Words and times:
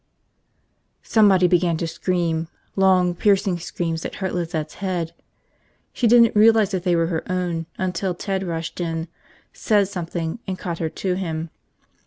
Somebody 1.03 1.47
began 1.47 1.77
to 1.77 1.85
scream, 1.85 2.47
long 2.75 3.13
piercing 3.13 3.59
screams 3.59 4.01
that 4.01 4.15
hurt 4.15 4.33
Lizette's 4.33 4.73
head. 4.81 5.13
She 5.93 6.07
didn't 6.07 6.35
realize 6.35 6.71
they 6.71 6.95
were 6.95 7.05
her 7.05 7.31
own 7.31 7.67
until 7.77 8.15
Ted 8.15 8.41
rushed 8.41 8.79
in, 8.81 9.09
said 9.53 9.87
something, 9.89 10.39
and 10.47 10.57
caught 10.57 10.79
her 10.79 10.89
to 10.89 11.13
him. 11.13 11.51